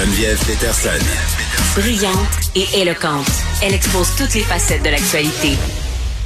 [0.00, 1.04] Geneviève Peterson.
[1.76, 2.16] Brillante
[2.54, 3.30] et éloquente,
[3.62, 5.58] elle expose toutes les facettes de l'actualité.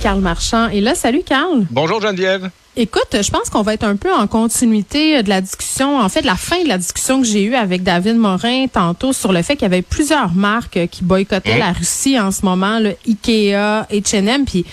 [0.00, 0.94] Carl Marchand est là.
[0.94, 1.66] Salut, Carl.
[1.72, 2.50] Bonjour Geneviève.
[2.76, 6.22] Écoute, je pense qu'on va être un peu en continuité de la discussion, en fait,
[6.22, 9.42] de la fin de la discussion que j'ai eue avec David Morin tantôt sur le
[9.42, 13.88] fait qu'il y avait plusieurs marques qui boycottaient la Russie en ce moment, le Ikea,
[13.90, 14.64] H&M, puis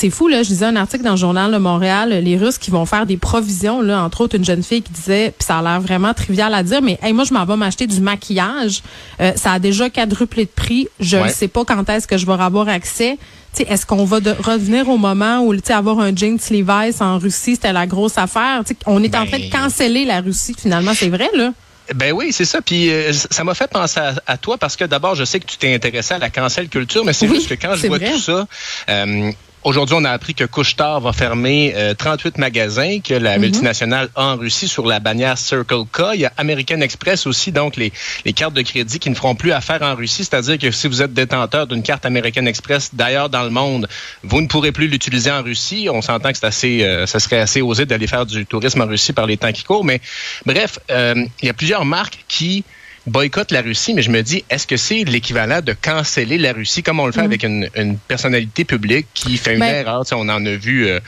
[0.00, 2.70] c'est fou là, je lisais un article dans le journal de Montréal, les Russes qui
[2.70, 5.62] vont faire des provisions là, entre autres une jeune fille qui disait, puis ça a
[5.62, 8.82] l'air vraiment trivial à dire, mais hey, moi je m'en vais m'acheter du maquillage,
[9.20, 11.28] Euh, ça a déjà quadruplé de prix, je ne Ouais.
[11.28, 13.18] sais pas quand est-ce que je vais avoir accès.
[13.58, 17.72] Est-ce qu'on va de- revenir au moment où avoir un jeans Levi's en Russie, c'était
[17.72, 18.62] la grosse affaire?
[18.86, 21.52] On est en Ben- train de canceller la Russie, finalement, c'est vrai, là?
[21.94, 22.62] Ben oui, c'est ça.
[22.62, 25.46] Puis euh, ça m'a fait penser à, à toi parce que d'abord, je sais que
[25.46, 27.98] tu t'es intéressé à la cancel culture, mais c'est Oui, juste que quand je vois
[27.98, 28.12] vrai.
[28.12, 28.46] tout ça,
[28.88, 33.42] euh, Aujourd'hui, on a appris que Couchetard va fermer euh, 38 magasins que la Mhm.
[33.42, 36.00] multinationale a en Russie sur la bannière Circle K.
[36.14, 37.92] Il y a American Express aussi, donc les,
[38.24, 40.24] les cartes de crédit qui ne feront plus affaire en Russie.
[40.24, 43.86] C'est-à-dire que si vous êtes détenteur d'une carte American Express d'ailleurs dans le monde,
[44.22, 45.88] vous ne pourrez plus l'utiliser en Russie.
[45.92, 48.86] On s'entend que c'est assez, euh, ça serait assez osé d'aller faire du tourisme en
[48.86, 49.84] Russie par les temps qui courent.
[49.84, 50.00] Mais
[50.46, 52.64] bref, euh, il y a plusieurs marques qui
[53.06, 56.82] boycottent la Russie, mais je me dis, est-ce que c'est l'équivalent de canceller la Russie
[56.82, 60.04] comme on le fait avec une, une personnalité publique qui fait une Ben- erreur?
[60.04, 61.00] Tu sais, on en a vu, euh,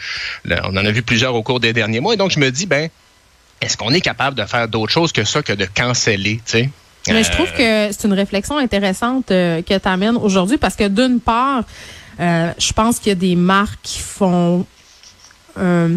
[0.45, 2.15] là, on en a vu plusieurs au cours des derniers mois.
[2.15, 2.89] Et donc, je me dis, ben,
[3.61, 6.71] est-ce qu'on est capable de faire d'autre chose que ça, que de canceller, tu sais?
[7.09, 10.77] Mais je Euh, trouve que c'est une réflexion intéressante euh, que tu amènes aujourd'hui parce
[10.77, 11.65] que d'une part,
[12.21, 14.65] euh, je pense qu'il y a des marques qui font
[15.59, 15.89] euh,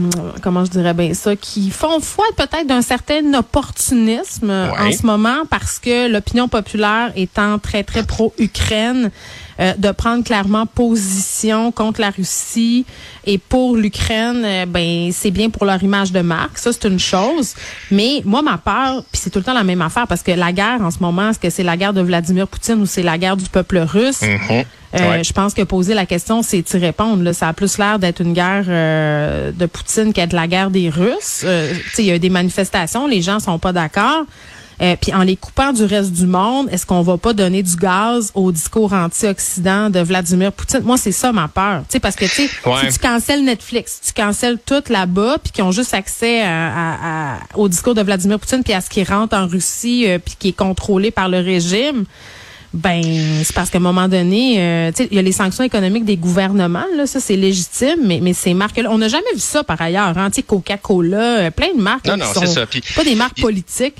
[0.41, 5.05] comment je dirais bien ça, qui font foi peut-être d'un certain opportunisme euh, en ce
[5.05, 9.11] moment parce que l'opinion populaire étant très, très pro-Ukraine,
[9.57, 12.85] euh, de prendre clairement position contre la Russie
[13.25, 16.57] et pour l'Ukraine, euh, ben c'est bien pour leur image de marque.
[16.57, 17.53] Ça, c'est une chose.
[17.89, 20.51] Mais moi, ma peur, puis c'est tout le temps la même affaire parce que la
[20.51, 23.17] guerre en ce moment, est-ce que c'est la guerre de Vladimir Poutine ou c'est la
[23.17, 24.23] guerre du peuple russe?
[24.23, 24.65] mhm.
[24.95, 25.23] Euh, Ouais.
[25.23, 27.21] Je pense que poser la question, c'est y répondre.
[27.23, 27.33] Là.
[27.33, 31.41] Ça a plus l'air d'être une guerre euh, de Poutine qu'être la guerre des Russes.
[31.43, 34.23] Euh, tu sais, Il y a eu des manifestations, les gens sont pas d'accord.
[34.81, 37.77] Euh, Puis en les coupant du reste du monde, est-ce qu'on va pas donner du
[37.77, 40.81] gaz au discours anti-Occident de Vladimir Poutine?
[40.83, 41.83] Moi, c'est ça ma peur.
[41.87, 42.91] Tu sais, parce que tu sais, Ouais.
[42.91, 47.35] si tu cancelles Netflix, tu cancelles tout là-bas, puis qui ont juste accès à- à-
[47.35, 50.35] à- au discours de Vladimir Poutine, puis à ce qui rentre en Russie, euh, puis
[50.37, 52.03] qui est contrôlé par le régime.
[52.75, 53.01] Ben,
[53.45, 56.03] c'est parce qu'à un moment donné, euh, tu sais, il y a les sanctions économiques
[56.03, 59.63] des gouvernements, là, ça c'est légitime, mais, mais ces marques-là, on n'a jamais vu ça
[59.63, 62.05] par ailleurs, hein, tu sais, Coca-Cola, euh, plein de marques.
[62.05, 62.65] Non, là, non, c'est ça.
[62.65, 63.95] Puis- pas des marques politiques.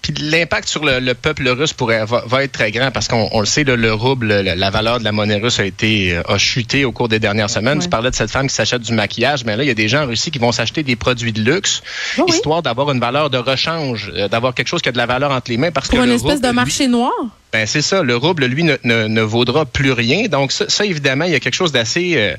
[0.00, 3.26] Puis l'impact sur le, le peuple russe pourrait va, va être très grand parce qu'on
[3.32, 6.14] on le sait, le, le rouble, la, la valeur de la monnaie russe a été
[6.14, 7.78] euh, a chuté au cours des dernières semaines.
[7.78, 7.84] Ouais.
[7.84, 9.88] Tu parlais de cette femme qui s'achète du maquillage, mais là il y a des
[9.88, 11.82] gens en Russie qui vont s'acheter des produits de luxe
[12.18, 12.34] Oui, oui.
[12.34, 15.50] histoire d'avoir une valeur de rechange, d'avoir quelque chose qui a de la valeur entre
[15.50, 17.10] les mains parce Pour que une le espèce rouble, de lui, marché noir?
[17.54, 20.26] Ben c'est ça, le rouble, lui, ne, ne, ne vaudra plus rien.
[20.26, 22.34] Donc, ça, ça, évidemment, il y a quelque chose d'assez euh,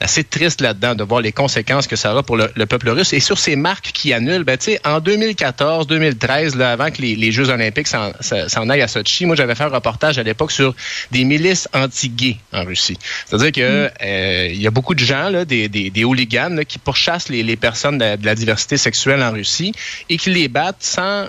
[0.00, 3.12] assez triste là-dedans, de voir les conséquences que ça aura pour le, le peuple russe.
[3.12, 7.02] Et sur ces marques qui annulent, ben, tu sais, en 2014, 2013, là, avant que
[7.02, 10.50] les, les Jeux olympiques s'en aillent à Sochi, moi, j'avais fait un reportage à l'époque
[10.50, 10.74] sur
[11.10, 12.96] des milices anti-gays en Russie.
[13.26, 16.64] C'est-à-dire que euh, il y a beaucoup de gens, là, des, des, des hooligans, là,
[16.64, 19.72] qui pourchassent les, les personnes de, de la diversité sexuelle en Russie
[20.08, 21.26] et qui les battent sans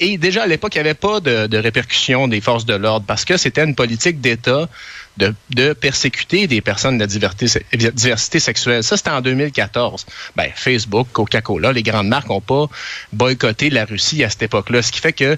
[0.00, 3.24] Et déjà à l'époque, il n'y avait pas de, répercussions des forces de l'ordre parce
[3.24, 4.68] que c'était une politique d'État
[5.18, 8.82] de, persécuter des personnes de la diversité, se- diversité sexuelle.
[8.82, 10.06] Ça, c'était en 2014.
[10.36, 12.66] Ben, Facebook, Coca-Cola, les grandes marques n'ont pas
[13.12, 14.82] boycotté la Russie à cette époque-là.
[14.82, 15.36] Ce qui fait que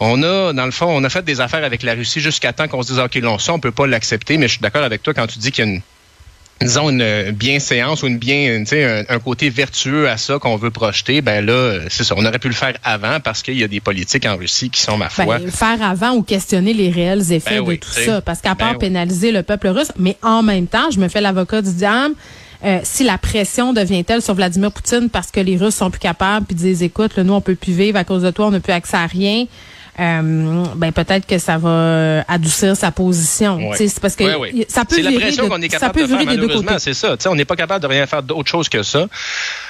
[0.00, 2.68] on a, dans le fond, on a fait des affaires avec la Russie jusqu'à temps
[2.68, 5.02] qu'on se dise, OK, non, ça, on peut pas l'accepter, mais je suis d'accord avec
[5.02, 5.82] toi quand tu dis qu'il y a une
[6.60, 10.56] disons une bienséance ou une bien tu sais un, un côté vertueux à ça qu'on
[10.56, 13.62] veut projeter ben là c'est ça on aurait pu le faire avant parce qu'il y
[13.62, 16.90] a des politiques en Russie qui sont ma foi Ben, faire avant ou questionner les
[16.90, 18.20] réels effets Ben oui, de tout ça.
[18.20, 18.86] Parce qu'à part Ben oui.
[18.88, 22.14] pénaliser le peuple russe, mais en même temps, je me fais l'avocat du diable.
[22.64, 26.00] euh, si la pression devient telle sur Vladimir Poutine parce que les Russes sont plus
[26.00, 28.50] capables puis disent écoute, là, nous on peut plus vivre à cause de toi, on
[28.50, 29.44] n'a plus accès à rien.
[30.00, 33.56] Euh, ben peut-être que ça va euh, adoucir sa position.
[33.56, 33.76] Ouais.
[33.76, 34.66] C'est parce que Ouais, ouais.
[34.68, 36.42] ça peut c'est la pression qu'on est ça capable peut de faire virer des deux
[36.46, 36.94] malheureusement côtés.
[36.94, 39.06] c'est ça on n'est pas capable de rien faire d'autre chose que ça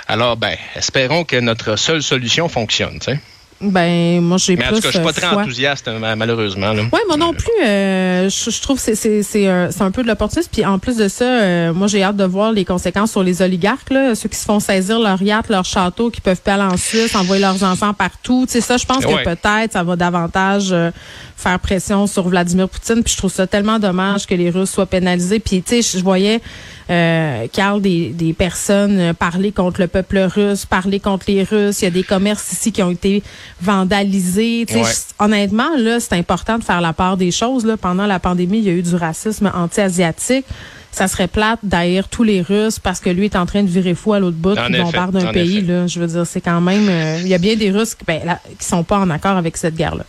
[0.06, 3.20] alors ben espérons que notre seule solution fonctionne tu sais
[3.60, 4.74] Ben, moi, j'ai Mais plus.
[4.74, 5.42] en tout cas, je suis pas euh, très foi.
[5.42, 6.72] enthousiaste, ma- malheureusement.
[6.72, 6.82] là.
[6.92, 7.50] Ouais, moi non plus.
[7.66, 10.48] euh, je, je trouve que c'est c'est c'est un, c'est un peu de l'opportunisme.
[10.52, 13.42] Puis en plus de ça, euh, moi j'ai hâte de voir les conséquences sur les
[13.42, 16.62] oligarques, là, ceux qui se font saisir leur yacht, leur château, qui peuvent pas aller
[16.72, 18.44] en Suisse, envoyer leurs enfants partout.
[18.46, 19.24] Tu sais ça, je pense Ouais.
[19.24, 20.90] que peut-être ça va davantage euh,
[21.36, 23.02] faire pression sur Vladimir Poutine.
[23.02, 25.40] Puis je trouve ça tellement dommage que les Russes soient pénalisés.
[25.40, 26.40] Puis tu sais, je voyais
[26.90, 31.82] euh, Carl des, des personnes euh, parler contre le peuple russe, parler contre les Russes.
[31.82, 33.22] Il y a des commerces ici qui ont été
[33.60, 34.66] vandalisés.
[34.74, 34.82] Ouais.
[35.18, 37.64] honnêtement, là, c'est important de faire la part des choses.
[37.66, 37.76] Là.
[37.76, 40.46] Pendant la pandémie, il y a eu du racisme anti-asiatique.
[40.90, 43.94] Ça serait plate d'haïr tous les Russes parce que lui est en train de virer
[43.94, 45.60] fou à l'autre bout, qui bombarde un pays.
[45.60, 45.86] Là.
[45.86, 46.88] Je veux dire, c'est quand même...
[46.88, 49.36] euh, Il y a bien des Russes qui, ben, là, qui sont pas en accord
[49.36, 50.04] avec cette guerre-là.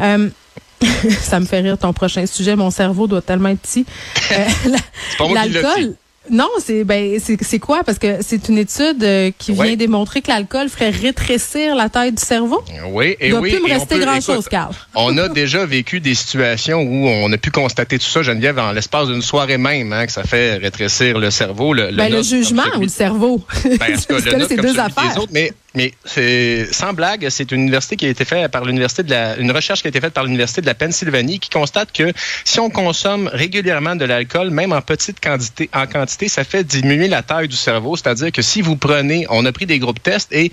[0.00, 0.28] Euh,
[1.22, 2.56] ça me fait rire ton prochain sujet.
[2.56, 3.84] Mon cerveau doit tellement être petit.
[4.32, 5.94] Euh, L'alcool.
[6.30, 7.82] Non, c'est ben c'est quoi?
[7.82, 9.68] Parce que c'est une étude euh, qui Ouais.
[9.68, 12.62] vient démontrer que l'alcool ferait rétrécir la taille du cerveau.
[12.92, 13.50] Oui, et Il doit oui.
[13.50, 14.72] plus me rester peut- grand-chose, écoute, Carl.
[14.94, 18.70] On a déjà vécu des situations où on a pu constater tout ça, Geneviève, en
[18.72, 21.72] l'espace d'une soirée même, hein, que ça fait rétrécir le cerveau.
[21.72, 23.42] Le, Ben, le jugement ou le cerveau?
[23.64, 25.16] Ben, en tout cas, le c'est deux affaires.
[25.18, 29.02] autres, mais, mais c'est sans blague, c'est une université qui a été faite par l'université
[29.02, 31.92] de la, une recherche qui a été faite par l'université de la Pennsylvanie qui constate
[31.92, 32.12] que
[32.44, 37.08] si on consomme régulièrement de l'alcool, même en petite quantité, en quantité, ça fait diminuer
[37.08, 37.96] la taille du cerveau.
[37.96, 40.50] C'est-à-dire que si vous prenez, on a pris des groupes tests et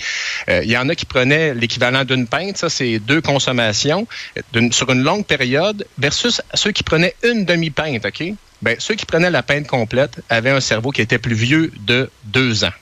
[0.49, 4.07] euh, il y en a qui prenaient l'équivalent d'une pinte, ça c'est deux consommations
[4.55, 8.33] euh, sur une longue période, versus ceux qui prenaient une demi-pinte, ok?
[8.61, 12.09] Ben, ceux qui prenaient la pinte complète avaient un cerveau qui était plus vieux de
[12.25, 12.73] deux ans.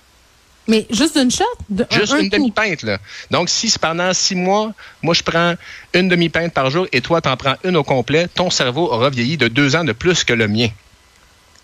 [0.67, 1.43] Mais juste une shot?
[1.69, 2.97] De, Juste un, un une demi-pinte, là.
[3.29, 4.73] Donc, si pendant six mois,
[5.03, 5.53] moi, je prends
[5.93, 9.37] une demi-pinte par jour et toi, t'en prends une au complet, ton cerveau aura vieilli
[9.37, 10.69] de deux ans de plus que le mien.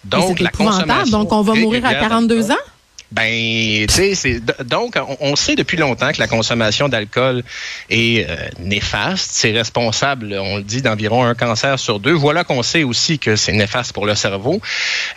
[0.04, 2.71] Donc, la consommation Donc, on va mourir à régulière 42 d'alcool- ans?
[3.12, 7.44] Ben, tu sais, c'est donc on, sait depuis longtemps que la consommation d'alcool
[7.90, 9.32] est euh, néfaste.
[9.34, 12.14] C'est responsable, on le dit, d'environ un cancer sur deux.
[12.14, 14.62] Voilà qu'on sait aussi que c'est néfaste pour le cerveau.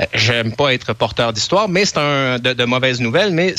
[0.00, 3.32] Euh, J'aime pas être porteur d'histoire, mais c'est un de, de mauvaises nouvelles.
[3.32, 3.55] Mais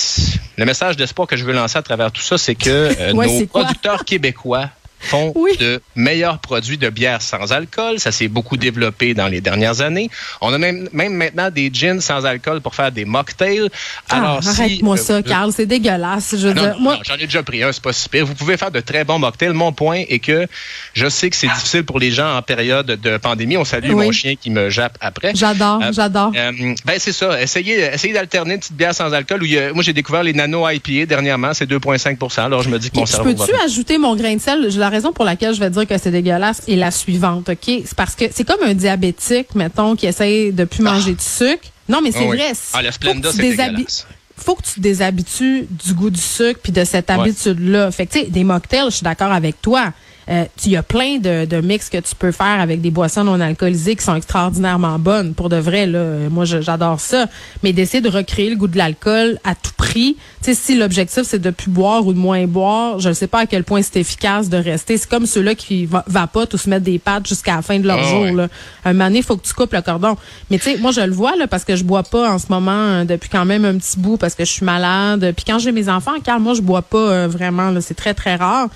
[0.57, 3.27] le message d'espoir que je veux lancer à travers tout ça, c'est que euh, Ouais,
[3.27, 4.69] nos producteurs québécois
[5.06, 5.56] font Oui.
[5.57, 8.00] de meilleurs produits de bière sans alcool.
[8.00, 10.10] Ça s'est beaucoup développé dans les dernières années.
[10.42, 13.69] On a même, même maintenant des gins sans alcool pour faire des mocktails.
[14.10, 15.52] Ah, si, arrête-moi euh, ça, Carl.
[15.52, 16.36] C'est dégueulasse.
[16.38, 18.25] Je veux non, dire, moi, j'en ai déjà pris un, c'est pas si pire.
[18.25, 19.54] Vous pouvez faire de très bons mocktails.
[19.54, 20.48] Mon point est que
[20.94, 23.57] je sais que c'est difficile pour les gens en période de pandémie.
[23.57, 24.06] On salue Oui.
[24.06, 25.34] mon chien qui me jappe après.
[25.36, 26.31] j'adore, Euh, j'adore.
[26.36, 26.52] Euh,
[26.86, 27.42] ben c'est ça.
[27.42, 29.42] Essayez, essayez d'alterner une petite bière sans alcool.
[29.44, 32.69] Où il y a- moi j'ai découvert les nano IPA dernièrement, c'est 2,5 Alors je
[32.69, 34.68] me dis que mon Je cerveau peux-tu ajouter mon grain de sel?
[34.78, 37.57] La raison pour laquelle je vais dire que c'est dégueulasse est la suivante, OK?
[37.65, 41.69] C'est parce que c'est comme un diabétique, mettons, qui essaye de plus manger de sucre.
[41.88, 42.38] Non, mais c'est Ah oui.
[42.38, 42.51] vrai.
[42.74, 44.07] Ah, le Faut Splenda, que tu c'est dégueulasse.
[44.38, 47.15] faut que tu te déshabitues du goût du sucre puis de cette Ouais.
[47.19, 47.92] habitude-là.
[47.92, 49.94] Fait que, tu sais, des mocktails, je suis d'accord avec toi.
[50.30, 53.24] Euh, Il y a plein de, de mix que tu peux faire avec des boissons
[53.24, 55.33] non alcoolisées qui sont extraordinairement bonnes.
[55.36, 57.27] Pour de vrai, là, moi, j'adore ça.
[57.62, 61.24] Mais d'essayer de recréer le goût de l'alcool à tout prix, tu sais, si l'objectif,
[61.25, 63.81] c'est de plus boire ou de moins boire, je ne sais pas à quel point
[63.83, 64.98] c'est efficace de rester.
[64.98, 67.86] C'est comme ceux-là qui va- vapotent ou se mettent des pâtes jusqu'à la fin de
[67.88, 68.21] leur Ah jour.
[68.21, 68.31] ouais.
[68.33, 68.48] Là.
[68.83, 70.16] Un moment donné, il faut que tu coupes le cordon.
[70.50, 72.45] Mais tu sais, moi, je le vois là, parce que je bois pas en ce
[72.50, 75.33] moment euh, depuis quand même un petit bout parce que je suis malade.
[75.36, 77.69] Puis quand j'ai mes enfants, car moi, je bois pas euh, vraiment.
[77.69, 78.69] là, C'est très, très rare.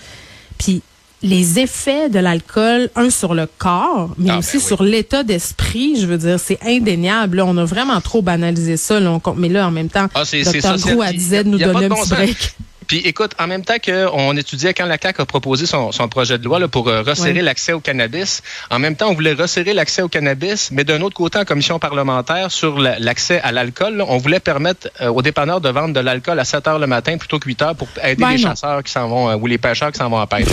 [0.59, 0.81] Puis
[1.21, 4.63] les effets de l'alcool, un sur le corps, mais Ah, ben aussi oui.
[4.63, 7.37] sur l'état d'esprit, je veux dire, c'est indéniable.
[7.37, 8.99] Là, on a vraiment trop banalisé ça.
[8.99, 10.77] Là, on compte- mais là, en même temps, Ah, Dr.
[10.77, 12.17] Gros a- disait de nous donner un bon petit sens.
[12.17, 12.53] break.
[12.87, 16.39] Puis écoute, en même temps qu'on étudiait quand la CAQ a proposé son, son projet
[16.39, 17.41] de loi là, pour euh, resserrer Ouais.
[17.43, 21.15] l'accès au cannabis, en même temps, on voulait resserrer l'accès au cannabis, mais d'un autre
[21.15, 25.61] côté, en commission parlementaire, sur la- l'accès à l'alcool, on voulait permettre euh, aux dépanneurs
[25.61, 28.15] de vendre de l'alcool à 7 heures le matin plutôt que 8 heures pour aider
[28.23, 28.49] Ben les non.
[28.49, 30.47] chasseurs qui s'en vont euh, ou les pêcheurs qui s'en vont en pêche.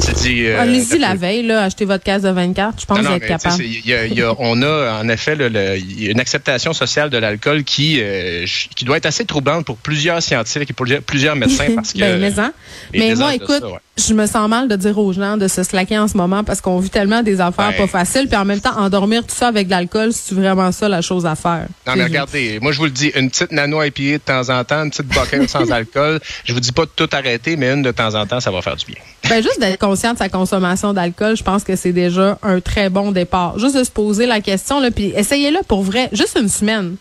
[0.00, 2.80] Tu dis, euh, Allez-y la t'as- veille, là, achetez votre caisse de 24.
[2.80, 3.56] Je pense non, que vous êtes capable.
[3.56, 6.08] c'est- il y a- il y a- on a en effet le- le- il y
[6.08, 8.44] a une acceptation sociale de l'alcool qui, euh,
[8.74, 12.20] qui doit être assez troublante pour plusieurs scientifiques et pour plusieurs médecins parce que ben,
[12.20, 12.52] mais, hein.
[12.92, 13.78] mais moi, écoute, ça, ouais.
[13.98, 16.60] je me sens mal de dire aux gens de se slacker en ce moment parce
[16.60, 17.76] qu'on vit tellement des affaires Ouais.
[17.76, 18.26] pas faciles.
[18.28, 21.26] Puis en même temps, endormir tout ça avec de l'alcool, c'est vraiment ça la chose
[21.26, 21.66] à faire.
[21.86, 24.64] Non, mais regardez, moi, je vous le dis, une petite nano IPA de temps en
[24.64, 26.20] temps, une petite bouquette sans alcool.
[26.44, 28.62] Je vous dis pas de tout arrêter, mais une de temps en temps, ça va
[28.62, 28.96] faire du bien.
[29.32, 32.90] Ben, juste d'être conscient de sa consommation d'alcool, je pense que c'est déjà un très
[32.90, 33.58] bon départ.
[33.58, 36.96] Juste de se poser la question, là, puis essayez-le pour vrai, juste une semaine.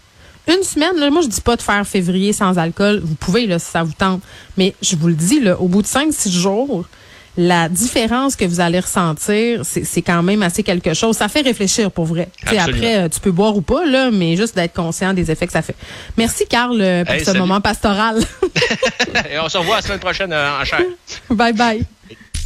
[0.48, 3.02] Une semaine, là, moi, je dis pas de faire février sans alcool.
[3.04, 4.22] Vous pouvez, là, si ça vous tente.
[4.58, 6.86] Mais je vous le dis, là, au bout de 5-6 jours,
[7.38, 11.16] la différence que vous allez ressentir, c'est quand même assez quelque chose.
[11.18, 12.30] Ça fait réfléchir pour vrai.
[12.58, 15.62] Après, tu peux boire ou pas, là, mais juste d'être conscient des effets que ça
[15.62, 15.76] fait.
[16.18, 17.40] Merci, Carl, euh, pour Hey, ce salut.
[17.40, 18.20] moment pastoral.
[19.32, 20.82] Et on se revoit la semaine prochaine euh, en chair.
[21.30, 21.86] bye bye.